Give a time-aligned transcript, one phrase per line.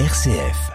[0.00, 0.72] RCF.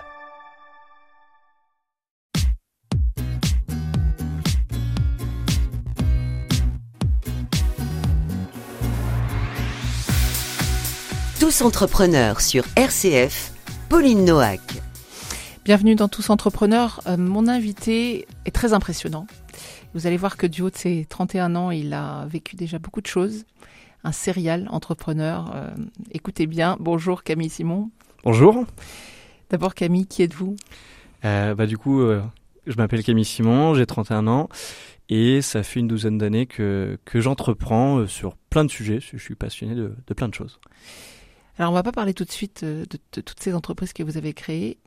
[11.37, 13.51] Tous entrepreneurs sur RCF,
[13.89, 14.61] Pauline Noack.
[15.65, 17.01] Bienvenue dans Tous Entrepreneurs.
[17.05, 19.27] Euh, mon invité est très impressionnant.
[19.93, 23.01] Vous allez voir que du haut de ses 31 ans, il a vécu déjà beaucoup
[23.01, 23.43] de choses.
[24.05, 25.51] Un serial entrepreneur.
[25.53, 25.71] Euh,
[26.11, 26.77] écoutez bien.
[26.79, 27.91] Bonjour Camille Simon.
[28.23, 28.65] Bonjour.
[29.49, 30.55] D'abord Camille, qui êtes-vous?
[31.25, 32.21] Euh, bah, du coup, euh,
[32.67, 34.49] je m'appelle Camille Simon, j'ai 31 ans
[35.09, 38.99] et ça fait une douzaine d'années que, que j'entreprends euh, sur plein de sujets.
[38.99, 40.59] Je suis passionné de, de plein de choses.
[41.57, 44.17] Alors on va pas parler tout de suite de, de toutes ces entreprises que vous
[44.17, 44.77] avez créées,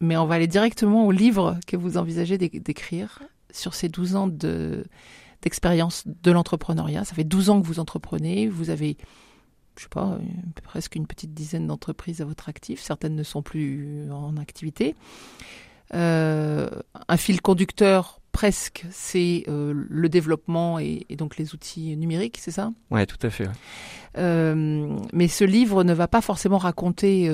[0.00, 4.16] mais on va aller directement au livre que vous envisagez d'é- d'écrire sur ces 12
[4.16, 4.84] ans de
[5.42, 7.04] d'expérience de l'entrepreneuriat.
[7.04, 8.96] Ça fait 12 ans que vous entreprenez, vous avez
[9.78, 10.18] je sais pas,
[10.64, 14.94] presque une petite dizaine d'entreprises à votre actif, certaines ne sont plus en activité.
[15.94, 16.68] Euh,
[17.08, 22.50] un fil conducteur presque, c'est euh, le développement et, et donc les outils numériques, c'est
[22.50, 22.72] ça?
[22.90, 23.46] Ouais, tout à fait.
[23.46, 23.52] ouais.
[24.18, 27.28] euh, mais ce livre ne va pas forcément raconter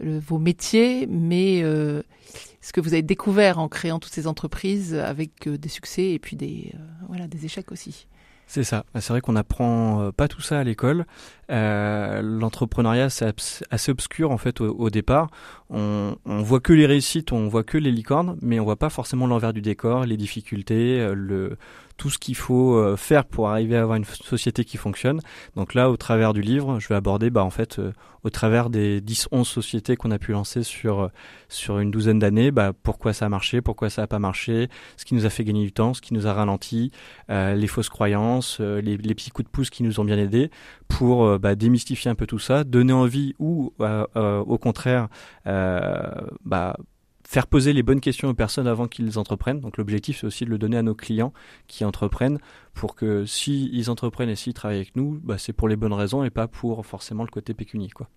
[0.00, 5.48] le- vos métiers, mais ce que vous avez découvert en créant toutes ces entreprises avec
[5.48, 6.72] des succès et puis des,
[7.08, 8.06] voilà, des échecs aussi.
[8.46, 8.84] C'est ça.
[8.94, 11.06] C'est vrai qu'on n'apprend euh, pas tout ça à l'école.
[11.50, 13.34] Euh, L'entrepreneuriat, c'est
[13.70, 15.30] assez obscur en fait au, au départ.
[15.70, 18.90] On, on voit que les réussites, on voit que les licornes, mais on voit pas
[18.90, 21.56] forcément l'envers du décor, les difficultés, euh, le
[21.96, 25.20] tout ce qu'il faut euh, faire pour arriver à avoir une société qui fonctionne.
[25.56, 27.92] Donc là, au travers du livre, je vais aborder, bah en fait, euh,
[28.24, 31.08] au travers des 10-11 sociétés qu'on a pu lancer sur euh,
[31.48, 35.04] sur une douzaine d'années, bah pourquoi ça a marché, pourquoi ça a pas marché, ce
[35.04, 36.90] qui nous a fait gagner du temps, ce qui nous a ralenti,
[37.28, 40.50] les fausses croyances, les, petits coups de pouce qui nous ont bien aidés
[40.88, 45.08] pour bah, démystifier un peu tout ça, donner envie ou au contraire
[45.44, 46.76] bah,
[47.26, 49.60] faire poser les bonnes questions aux personnes avant qu'ils entreprennent.
[49.60, 51.32] Donc l'objectif c'est aussi de le donner à nos clients
[51.66, 52.38] qui entreprennent
[52.74, 55.92] pour que s'ils ils entreprennent et s'ils travaillent avec nous, bah, c'est pour les bonnes
[55.92, 57.88] raisons et pas pour forcément le côté pécunier.
[57.90, 58.08] Quoi.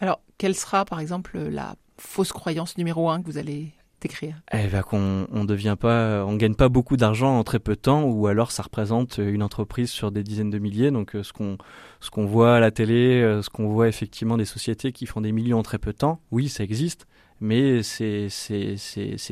[0.00, 4.36] Alors, quelle sera par exemple la fausse croyance numéro un que vous allez décrire?
[4.52, 7.80] Eh ben qu'on on devient pas, on gagne pas beaucoup d'argent en très peu de
[7.80, 10.90] temps, ou alors ça représente une entreprise sur des dizaines de milliers.
[10.90, 11.58] Donc euh, ce qu'on
[12.00, 15.20] ce qu'on voit à la télé, euh, ce qu'on voit effectivement des sociétés qui font
[15.20, 17.06] des millions en très peu de temps, oui ça existe,
[17.40, 18.28] mais c'est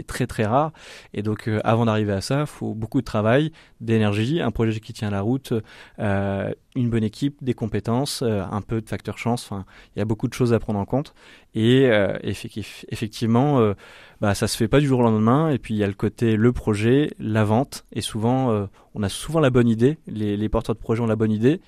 [0.06, 0.72] très très rare.
[1.14, 4.92] Et donc euh, avant d'arriver à ça, faut beaucoup de travail, d'énergie, un projet qui
[4.92, 5.52] tient la route,
[5.98, 9.44] euh, une bonne équipe, des compétences, euh, un peu de facteur chance.
[9.44, 9.64] Enfin,
[9.94, 11.14] il y a beaucoup de choses à prendre en compte.
[11.54, 11.90] Et
[12.22, 13.74] effectivement.
[14.22, 15.92] bah ça se fait pas du jour au lendemain et puis il y a le
[15.92, 20.76] côté le projet la vente et souvent on a souvent la bonne idée les porteurs
[20.76, 21.60] de projet ont la bonne idée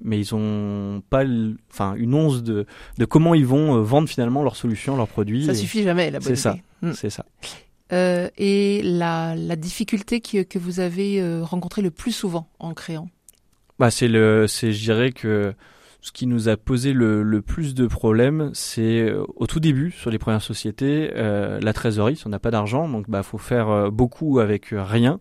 [0.00, 1.24] mais ils ont pas
[1.70, 2.66] enfin une once de,
[2.98, 6.18] de comment ils vont euh, vendre finalement leur solution leur produit Ça suffit jamais, la
[6.18, 6.52] bonne c'est ça.
[6.52, 6.62] idée.
[6.88, 6.92] Mm.
[6.94, 7.24] c'est ça
[7.92, 12.72] Euh, et la, la difficulté qui- que vous avez euh, rencontrée le plus souvent en
[12.72, 13.08] créant?
[13.78, 15.52] Bah c'est le c'est je dirais que
[16.02, 20.10] ce qui nous a posé le, plus de problèmes, c'est euh, au tout début sur
[20.10, 22.16] les premières sociétés euh, la trésorerie.
[22.16, 25.20] Si on n'a pas d'argent, donc bah faut faire euh, beaucoup avec rien.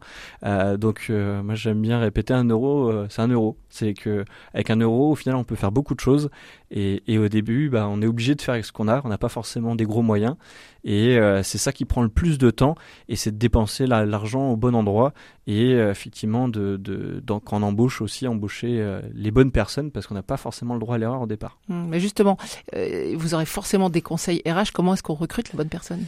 [0.80, 3.58] Donc moi j'aime bien répéter un euro, c'est un euro.
[3.70, 6.30] C'est que avec un euro, au final, on peut faire beaucoup de choses.
[6.72, 9.02] Et, au début, bah on est obligé de faire avec ce qu'on a.
[9.04, 10.36] On n'a pas forcément des gros moyens.
[10.84, 12.76] Et c'est ça qui prend le plus de temps.
[13.08, 15.14] Et c'est de dépenser la- l'argent au bon endroit
[15.48, 20.24] et effectivement de, de quand on embauche aussi embaucher les bonnes personnes parce qu'on n'a
[20.24, 21.58] pas forcément le droit à l'erreur au départ.
[21.68, 22.38] Mm, Mais justement,
[22.76, 24.72] euh, vous aurez forcément des conseils RH.
[24.74, 26.06] Comment est-ce qu'on recrute la bonne personne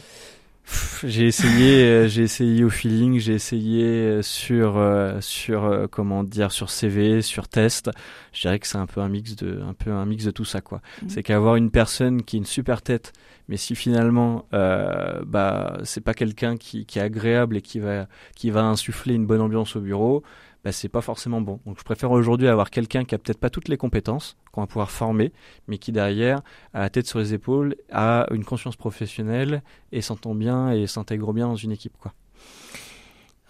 [1.04, 6.24] J'ai essayé, euh, j'ai essayé au feeling, j'ai essayé euh, sur euh, sur euh, comment
[6.24, 7.90] dire sur CV, sur test.
[8.32, 10.46] Je dirais que c'est un peu un mix de un peu un mix de tout
[10.46, 10.80] ça quoi.
[11.02, 11.08] Mhm.
[11.10, 13.12] C'est qu'avoir une personne qui a une super tête,
[13.48, 18.50] mais si finalement bah c'est pas quelqu'un qui, qui est agréable et qui va qui
[18.50, 20.22] va insuffler une bonne ambiance au bureau,
[20.64, 21.60] bah c'est pas forcément bon.
[21.66, 24.66] Donc je préfère aujourd'hui avoir quelqu'un qui a peut-être pas toutes les compétences qu'on va
[24.68, 25.32] pouvoir former,
[25.68, 26.40] mais qui derrière
[26.72, 29.62] a la tête sur les épaules, a une conscience professionnelle
[29.92, 32.12] et s'entend bien et s'intègre bien dans une équipe quoi.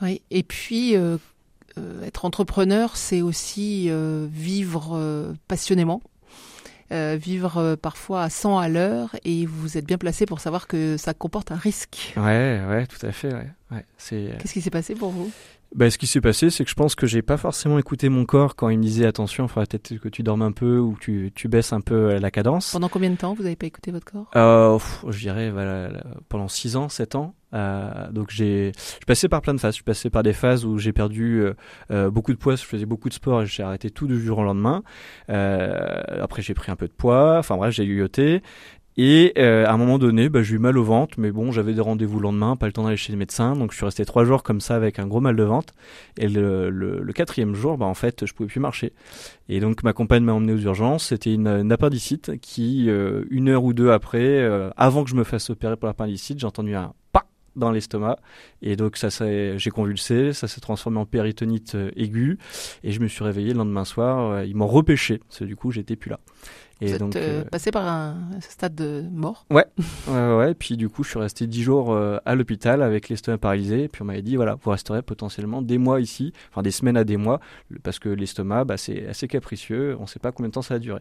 [0.02, 0.22] Oui.
[0.30, 1.18] Et puis, euh,
[1.78, 6.02] euh, être entrepreneur, c'est aussi euh, vivre euh, passionnément.
[6.92, 10.66] euh, vivre euh, parfois à 100 à l'heure et vous êtes bien placé pour savoir
[10.66, 12.12] que ça comporte un risque.
[12.16, 13.32] Ouais, ouais, tout à fait.
[13.32, 13.84] Ouais, ouais.
[13.96, 14.16] C'est.
[14.32, 15.30] euh, Qu'est-ce qui s'est passé pour vous?
[15.74, 18.24] Bah, ce qui s'est passé, c'est que je pense que j'ai pas forcément écouté mon
[18.24, 20.92] corps quand il me disait attention, il faudrait peut-être que tu dormes un peu ou
[20.92, 22.70] que tu, tu baisses un peu euh, la cadence.
[22.72, 24.30] Pendant combien de temps vous n'avez pas écouté votre corps?
[24.36, 25.90] Euh, pff, je dirais voilà,
[26.28, 27.34] pendant 6 ans, 7 ans.
[27.54, 29.74] Euh, donc j'ai, je suis passé par plein de phases.
[29.74, 31.44] Je suis passé par des phases où j'ai perdu
[31.90, 34.38] euh, beaucoup de poids, je faisais beaucoup de sport et j'ai arrêté tout du jour
[34.38, 34.82] au lendemain.
[35.30, 37.38] Euh, après j'ai pris un peu de poids.
[37.38, 38.42] Enfin bref, j'ai yoyoté.
[38.96, 41.74] Et euh, à un moment donné, bah, j'ai eu mal au ventre, mais bon, j'avais
[41.74, 44.04] des rendez-vous le lendemain, pas le temps d'aller chez le médecin, donc je suis resté
[44.04, 45.74] trois jours comme ça avec un gros mal de ventre.
[46.16, 48.92] Et le, le, le quatrième jour, bah, en fait, je pouvais plus marcher.
[49.48, 51.06] Et donc ma compagne m'a emmené aux urgences.
[51.08, 55.16] C'était une, une, appendicite qui, euh, une heure ou deux après, euh, avant que je
[55.16, 57.26] me fasse opérer pour l'appendicite, j'ai entendu un pas
[57.56, 58.16] dans l'estomac
[58.62, 59.08] et donc ça
[59.56, 62.36] j'ai convulsé ça s'est transformé en péritonite aiguë
[62.82, 65.94] et je me suis réveillé le lendemain soir ils m'ont repêché parce du coup j'étais
[65.94, 66.18] plus là
[66.84, 69.64] et Vous donc, êtes euh, passé par un stade de mort Ouais,
[70.08, 70.54] ouais, ouais.
[70.54, 73.84] Puis du coup, je suis resté dix jours euh, à l'hôpital avec l'estomac paralysé.
[73.84, 76.96] Et puis on m'avait dit, voilà, vous resterez potentiellement des mois ici, enfin des semaines
[76.96, 77.40] à des mois,
[77.82, 79.96] parce que l'estomac, bah, c'est assez capricieux.
[79.98, 81.00] On ne sait pas combien de temps ça va durer.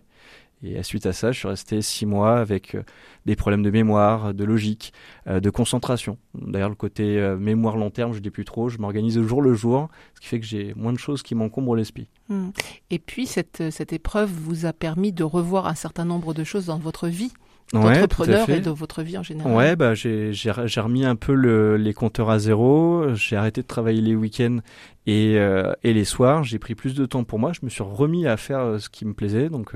[0.63, 2.83] Et suite à ça, je suis resté six mois avec euh,
[3.25, 4.93] des problèmes de mémoire, de logique,
[5.27, 6.17] euh, de concentration.
[6.33, 8.69] D'ailleurs, le côté euh, mémoire long terme, je ne dis plus trop.
[8.69, 11.35] Je m'organise au jour le jour, ce qui fait que j'ai moins de choses qui
[11.35, 12.07] m'encombrent l'esprit.
[12.29, 12.49] Hmm.
[12.91, 16.67] Et puis, cette, cette épreuve vous a permis de revoir un certain nombre de choses
[16.67, 17.33] dans votre vie
[17.73, 21.93] d'entrepreneur et de votre vie en général Ouais, bah, j'ai, remis un peu le, les
[21.93, 23.13] compteurs à zéro.
[23.15, 24.59] J'ai arrêté de travailler les week-ends
[25.07, 25.33] et,
[25.83, 26.43] et les soirs.
[26.43, 27.51] J'ai pris plus de temps pour moi.
[27.51, 29.49] Je me suis remis à faire ce qui me plaisait.
[29.49, 29.73] Donc,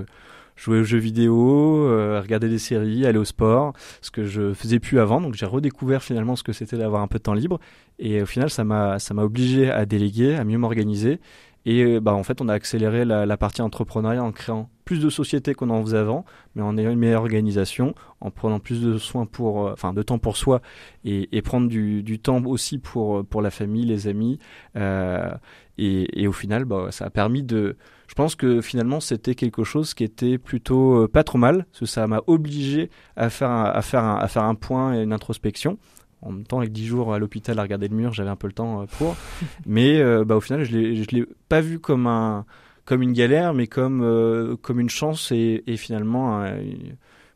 [0.58, 4.80] jouer aux jeux vidéo, euh, regarder des séries, aller au sport, ce que je faisais
[4.80, 5.22] plus avant.
[5.22, 7.60] Donc j'ai redécouvert finalement ce que c'était d'avoir un peu de temps libre.
[8.00, 11.20] Et au final, ça m'a ça m'a obligé à déléguer, à mieux m'organiser.
[11.68, 15.02] Et euh, bah en fait, on a accéléré la, la partie entrepreneuriat en créant plus
[15.02, 16.24] de sociétés qu'on en faisait avant,
[16.56, 20.02] mais en ayant une meilleure organisation, en prenant plus de soins pour, euh, enfin de
[20.02, 20.62] temps pour soi
[21.04, 24.40] et, et prendre du, du, temps aussi pour pour la famille, les amis.
[24.78, 25.30] Euh,
[25.78, 27.76] et, et, au final, bah, ça a permis de.
[28.08, 31.80] Je pense que finalement, c'était quelque chose qui était plutôt euh, pas trop mal, parce
[31.82, 35.04] que ça m'a obligé à faire un, à faire un, à faire un point et
[35.04, 35.78] une introspection.
[36.22, 38.48] En même temps, avec 10 jours à l'hôpital à regarder le mur, j'avais un peu
[38.48, 39.16] le temps euh, pour.
[39.66, 42.46] Mais euh, bah, au final, je ne l'ai pas vu comme, un,
[42.86, 46.42] comme une galère, mais comme, comme une chance et, et finalement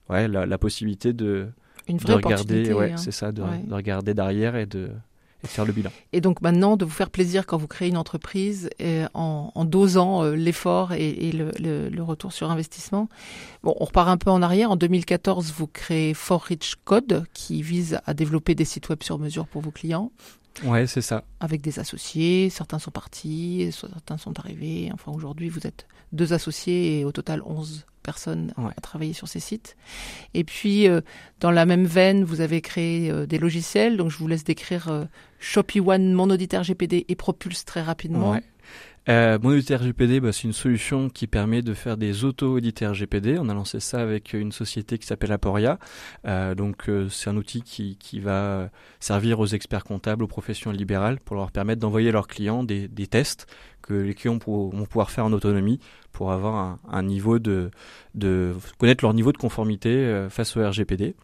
[0.10, 1.48] ouais, la, la, possibilité de,
[1.88, 2.98] une vraie de regarder, ouais, hein.
[2.98, 3.64] c'est ça, de, ouais.
[3.66, 4.92] de regarder derrière et de,
[5.44, 5.92] et faire le bilan.
[6.14, 9.66] Et donc maintenant, de vous faire plaisir quand vous créez une entreprise et en, en,
[9.66, 13.10] dosant euh, l'effort et, et le, le, le, retour sur investissement.
[13.64, 14.72] Bon, on repart un peu en arrière.
[14.72, 19.20] En 2014, vous créez For Rich Code qui vise à développer des sites web sur
[19.20, 20.12] mesure pour vos clients.
[20.64, 21.24] Ouais, c'est ça.
[21.40, 24.90] Avec des associés, certains sont partis, certains sont arrivés.
[24.94, 28.71] Enfin, aujourd'hui, vous êtes deux associés et au total 11 personnes ouais.
[28.75, 29.75] à travailler sur ces sites.
[30.33, 31.01] Et puis, euh,
[31.39, 33.98] dans la même veine, vous avez créé euh, des logiciels.
[33.98, 35.06] Donc, je vous laisse décrire euh,
[35.39, 38.31] Shopee One, mon auditeur GPD et Propulse très rapidement.
[38.31, 38.44] Ouais.
[39.09, 43.39] Euh, mon auditeur GPD, bah, c'est une solution qui permet de faire des auto-auditeurs GPD.
[43.39, 45.80] On a lancé ça avec une société qui s'appelle Aporia.
[46.27, 48.69] Euh, donc, euh, c'est un outil qui, va
[49.00, 53.48] servir aux experts comptables, aux professions libérales, pour leur permettre d'envoyer leurs clients des, tests
[53.81, 55.80] que les clients vont pouvoir faire en autonomie
[56.12, 57.71] pour avoir un, un niveau de,
[58.13, 61.15] de connaître leur niveau de conformité euh, face au RGPD.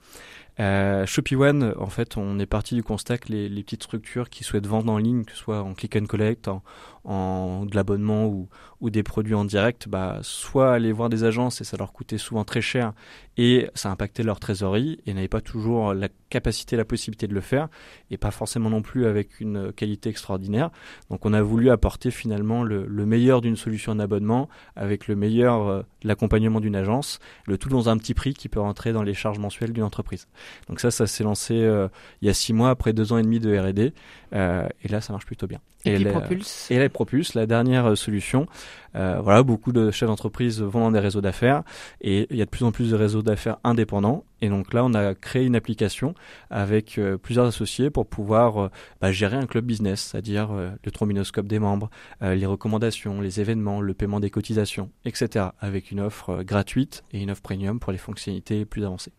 [0.60, 4.44] Euh, Shopee One, en fait, on est parti du constat que les, petites structures qui
[4.44, 6.64] souhaitent vendre en ligne, que ce soit en click and collect, en,
[7.08, 8.50] en de l'abonnement ou,
[8.90, 12.44] des produits en direct, bah, soit aller voir des agences et ça leur coûtait souvent
[12.44, 12.94] très cher
[13.38, 17.42] et ça impactait leur trésorerie et n'avaient pas toujours la capacité, la possibilité de le
[17.42, 17.70] faire
[18.12, 20.70] et pas forcément non plus avec une qualité extraordinaire.
[21.10, 25.68] Donc on a voulu apporter finalement le, le meilleur d'une solution d'abonnement avec le meilleur
[25.68, 29.14] euh, l'accompagnement d'une agence, le tout dans un petit prix qui peut rentrer dans les
[29.14, 30.28] charges mensuelles d'une entreprise.
[30.70, 31.88] Donc ça, ça s'est lancé euh,
[32.22, 33.94] il y a six mois après deux ans et demi de R&D
[34.34, 35.60] euh, et là ça marche plutôt bien.
[35.86, 36.70] Et, et, les, Propulse?
[36.72, 38.48] et les Propulse, la dernière solution.
[38.96, 41.64] Euh, voilà, beaucoup de chefs d'entreprise vont dans des réseaux d'affaires
[42.02, 44.24] et il y a de plus en plus de réseaux d'affaires indépendants.
[44.42, 46.14] Et donc là, on a créé une application
[46.50, 48.70] avec euh, plusieurs associés pour pouvoir euh,
[49.02, 51.90] bah, gérer un club business, c'est-à-dire euh, le trombinoscope des membres,
[52.22, 55.48] euh, les recommandations, les événements, le paiement des cotisations, etc.
[55.60, 59.12] Avec une offre euh, gratuite et une offre premium pour les fonctionnalités plus avancées.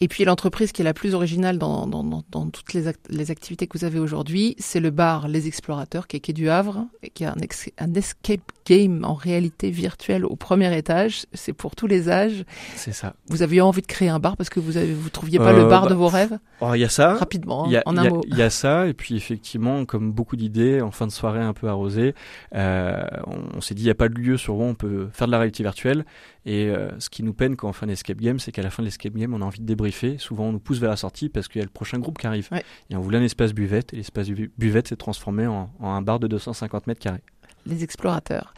[0.00, 3.78] Et puis l'entreprise qui est la plus originale dans, dans, toutes les, les, activités que
[3.78, 7.24] vous avez aujourd'hui, c'est le bar Les Explorateurs qui est quai du Havre, et qui
[7.24, 7.36] a un,
[7.78, 11.26] un escape game en réalité virtuelle au premier étage.
[11.32, 12.44] C'est pour tous les âges.
[12.74, 13.14] C'est ça.
[13.28, 15.62] Vous avez eu envie de créer un bar parce que vous vous trouviez pas euh,
[15.62, 16.38] le bar bah, de vos rêves?
[16.60, 17.14] Il oh, y a ça.
[17.14, 18.22] Rapidement, y a, en un y a, mot.
[18.26, 21.52] Il y a ça et puis effectivement, comme beaucoup d'idées, en fin de soirée un
[21.52, 22.14] peu arrosée,
[22.54, 25.08] euh, on, on s'est dit il n'y a pas de lieu sur où on peut
[25.12, 26.04] faire de la réalité virtuelle.
[26.46, 28.70] Et euh, ce qui nous peine quand on fait un escape game, c'est qu'à la
[28.70, 30.18] fin de l'escape game, on a envie de débriefer.
[30.18, 32.26] Souvent, on nous pousse vers la sortie parce qu'il y a le prochain groupe qui
[32.26, 32.48] arrive.
[32.52, 32.62] Ouais.
[32.90, 36.20] Et on voulait un espace buvette et l'espace buvette s'est transformé en, en un bar
[36.20, 37.22] de 250 mètres carrés.
[37.66, 38.54] Les explorateurs.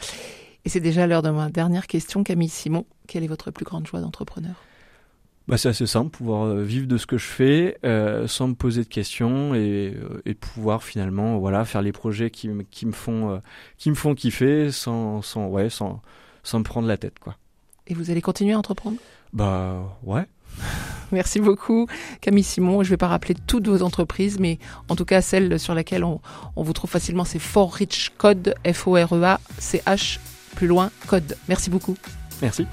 [0.65, 2.85] Et c'est déjà l'heure de ma dernière question, Camille Simon.
[3.07, 4.55] Quelle est votre plus grande joie d'entrepreneur?
[5.47, 8.53] Bah, c'est assez simple, pouvoir euh, vivre de ce que je fais euh, sans me
[8.53, 12.91] poser de questions et, euh, et pouvoir finalement voilà faire les projets qui, qui me
[12.91, 13.37] font euh,
[13.77, 16.01] qui me font kiffer sans sans ouais sans
[16.43, 17.37] sans me prendre la tête quoi.
[17.87, 18.97] Et vous allez continuer à entreprendre?
[19.31, 20.25] Bah ouais.
[21.11, 21.87] Merci beaucoup,
[22.21, 22.83] Camille Simon.
[22.83, 24.59] Je ne vais pas rappeler toutes vos entreprises, mais
[24.89, 26.19] en tout cas, celle sur laquelle on,
[26.55, 30.19] vous trouve facilement, c'est For Rich Code, F-O-R-E-A-C-H,
[30.55, 31.37] plus loin, code.
[31.47, 31.95] Merci beaucoup.
[32.41, 32.65] Merci.